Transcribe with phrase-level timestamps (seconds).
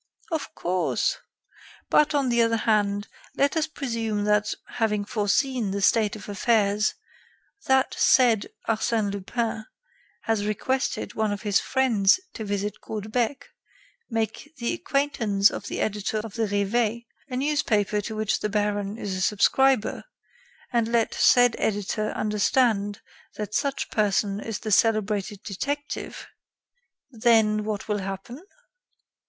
[0.31, 1.15] "Of course.
[1.91, 6.95] But, on the other hand, let us presume that, having foreseen that state of affairs,
[7.67, 9.67] the said Arsène Lupin
[10.21, 13.49] has requested one of his friends to visit Caudebec,
[14.09, 18.97] make the acquaintance of the editor of the 'Réveil,' a newspaper to which the baron
[18.97, 20.05] is a subscriber,
[20.73, 23.01] and let said editor understand
[23.35, 26.25] that such person is the celebrated detective
[27.11, 28.41] then, what will happen?"